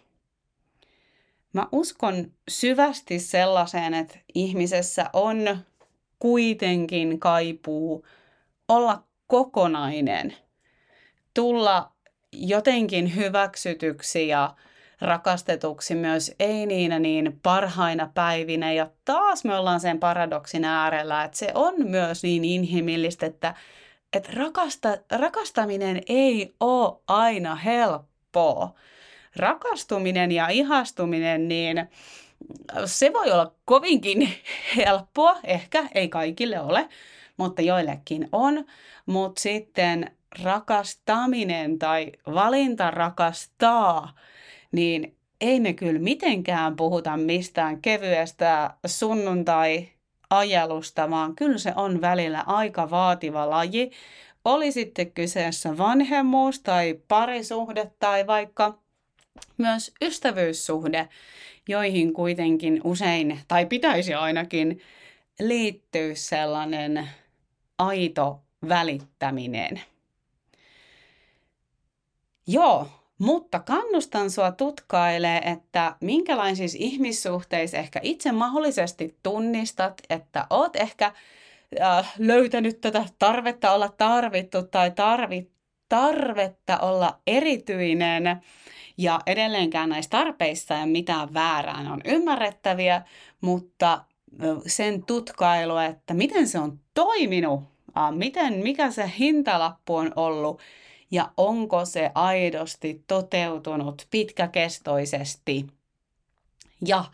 Mä 1.52 1.66
uskon 1.72 2.32
syvästi 2.48 3.18
sellaiseen, 3.18 3.94
että 3.94 4.18
ihmisessä 4.34 5.10
on 5.12 5.58
kuitenkin 6.18 7.20
kaipuu 7.20 8.06
olla 8.68 9.02
kokonainen, 9.26 10.36
tulla 11.34 11.92
jotenkin 12.32 13.16
hyväksytyksi 13.16 14.28
ja 14.28 14.54
rakastetuksi 15.00 15.94
myös 15.94 16.34
ei 16.40 16.66
niinä 16.66 16.98
niin 16.98 17.40
parhaina 17.42 18.10
päivinä. 18.14 18.72
Ja 18.72 18.90
taas 19.04 19.44
me 19.44 19.54
ollaan 19.54 19.80
sen 19.80 20.00
paradoksin 20.00 20.64
äärellä, 20.64 21.24
että 21.24 21.38
se 21.38 21.50
on 21.54 21.74
myös 21.78 22.22
niin 22.22 22.44
inhimillistä, 22.44 23.26
että 23.26 23.54
että 24.12 24.30
rakasta, 24.34 24.88
rakastaminen 25.10 26.02
ei 26.06 26.54
ole 26.60 27.00
aina 27.06 27.54
helppoa. 27.54 28.74
Rakastuminen 29.36 30.32
ja 30.32 30.48
ihastuminen, 30.48 31.48
niin 31.48 31.90
se 32.84 33.12
voi 33.12 33.32
olla 33.32 33.52
kovinkin 33.64 34.28
helppoa, 34.76 35.36
ehkä 35.44 35.88
ei 35.94 36.08
kaikille 36.08 36.60
ole, 36.60 36.88
mutta 37.36 37.62
joillekin 37.62 38.28
on. 38.32 38.64
Mutta 39.06 39.40
sitten 39.40 40.16
rakastaminen 40.42 41.78
tai 41.78 42.12
valinta 42.34 42.90
rakastaa, 42.90 44.14
niin 44.72 45.16
ei 45.40 45.60
me 45.60 45.72
kyllä 45.72 46.00
mitenkään 46.00 46.76
puhuta 46.76 47.16
mistään 47.16 47.82
kevyestä 47.82 48.74
sunnuntai-ajelusta, 48.86 51.10
vaan 51.10 51.36
kyllä 51.36 51.58
se 51.58 51.72
on 51.76 52.00
välillä 52.00 52.44
aika 52.46 52.90
vaativa 52.90 53.50
laji. 53.50 53.90
Oli 54.44 54.72
sitten 54.72 55.12
kyseessä 55.12 55.78
vanhemmuus 55.78 56.60
tai 56.60 57.00
parisuhde 57.08 57.90
tai 57.98 58.26
vaikka 58.26 58.78
myös 59.58 59.92
ystävyyssuhde, 60.02 61.08
joihin 61.68 62.12
kuitenkin 62.12 62.80
usein, 62.84 63.40
tai 63.48 63.66
pitäisi 63.66 64.14
ainakin, 64.14 64.80
liittyä 65.40 66.14
sellainen 66.14 67.08
aito 67.78 68.40
välittäminen. 68.68 69.80
Joo, 72.46 72.88
mutta 73.20 73.58
kannustan 73.58 74.30
sua 74.30 74.52
tutkailee, 74.52 75.38
että 75.38 75.96
minkälaisissa 76.00 76.78
ihmissuhteissa 76.80 77.76
ehkä 77.76 78.00
itse 78.02 78.32
mahdollisesti 78.32 79.16
tunnistat, 79.22 80.00
että 80.10 80.46
oot 80.50 80.76
ehkä 80.76 81.12
äh, 81.82 82.12
löytänyt 82.18 82.80
tätä 82.80 83.04
tarvetta 83.18 83.72
olla 83.72 83.88
tarvittu 83.88 84.62
tai 84.62 84.90
tarvit, 84.90 85.50
tarvetta 85.88 86.78
olla 86.78 87.18
erityinen. 87.26 88.42
Ja 88.98 89.20
edelleenkään 89.26 89.88
näissä 89.88 90.10
tarpeissa 90.10 90.78
ei 90.78 90.86
mitään 90.86 91.34
väärää, 91.34 91.82
ne 91.82 91.90
on 91.92 92.00
ymmärrettäviä, 92.04 93.02
mutta 93.40 94.04
sen 94.66 95.02
tutkailu, 95.02 95.76
että 95.76 96.14
miten 96.14 96.48
se 96.48 96.58
on 96.58 96.78
toiminut, 96.94 97.60
miten, 98.10 98.54
mikä 98.54 98.90
se 98.90 99.12
hintalappu 99.18 99.96
on 99.96 100.12
ollut, 100.16 100.60
ja 101.10 101.32
onko 101.36 101.84
se 101.84 102.10
aidosti 102.14 103.04
toteutunut 103.06 104.06
pitkäkestoisesti. 104.10 105.66
Ja 106.86 107.04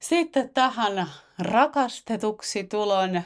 sitten 0.00 0.50
tähän 0.50 1.08
rakastetuksi 1.38 2.64
tulon 2.64 3.22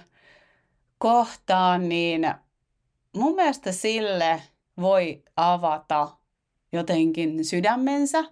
kohtaan, 0.99 1.88
niin 1.88 2.35
mun 3.16 3.35
mielestä 3.35 3.73
sille 3.73 4.42
voi 4.81 5.23
avata 5.37 6.09
jotenkin 6.73 7.44
sydämensä 7.44 8.25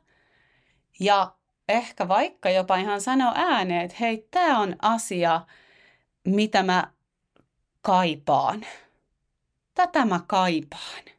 ja 1.00 1.34
ehkä 1.68 2.08
vaikka 2.08 2.50
jopa 2.50 2.76
ihan 2.76 3.00
sanoa 3.00 3.32
ääneen, 3.34 3.84
että 3.84 3.96
hei, 4.00 4.28
tämä 4.30 4.58
on 4.58 4.76
asia, 4.82 5.40
mitä 6.24 6.62
mä 6.62 6.92
kaipaan. 7.82 8.66
Tätä 9.74 10.04
mä 10.04 10.20
kaipaan 10.26 11.15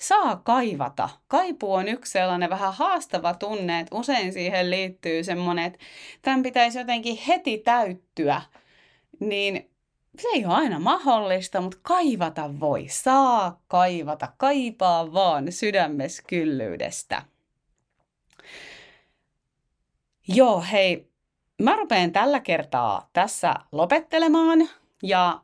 saa 0.00 0.36
kaivata. 0.36 1.08
Kaipuu 1.28 1.72
on 1.72 1.88
yksi 1.88 2.12
sellainen 2.12 2.50
vähän 2.50 2.74
haastava 2.74 3.34
tunne, 3.34 3.80
että 3.80 3.96
usein 3.96 4.32
siihen 4.32 4.70
liittyy 4.70 5.24
semmoinen, 5.24 5.64
että 5.64 5.78
tämän 6.22 6.42
pitäisi 6.42 6.78
jotenkin 6.78 7.18
heti 7.28 7.58
täyttyä. 7.58 8.42
Niin 9.20 9.70
se 10.18 10.28
ei 10.34 10.46
ole 10.46 10.54
aina 10.54 10.78
mahdollista, 10.78 11.60
mutta 11.60 11.78
kaivata 11.82 12.60
voi. 12.60 12.86
Saa 12.88 13.60
kaivata. 13.68 14.28
Kaipaa 14.36 15.12
vaan 15.12 15.52
sydämes 15.52 16.20
kyllyydestä. 16.20 17.22
Joo, 20.28 20.64
hei. 20.72 21.08
Mä 21.62 21.76
rupean 21.76 22.12
tällä 22.12 22.40
kertaa 22.40 23.08
tässä 23.12 23.54
lopettelemaan 23.72 24.68
ja 25.02 25.40